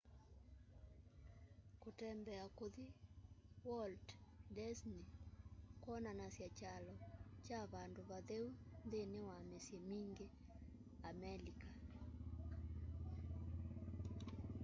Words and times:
kũtembea 1.81 2.45
kuthi 2.57 2.85
walt 3.69 4.07
disney 4.57 5.03
kwonanasya 5.83 6.47
kyalo 6.59 6.93
kya 7.45 7.61
vandũ 7.71 8.01
vatheũ 8.09 8.47
nthĩnĩ 8.85 9.19
wa 9.29 9.37
mĩsyĩ 9.49 9.77
mĩngĩ 9.89 10.27
amelika 11.09 11.69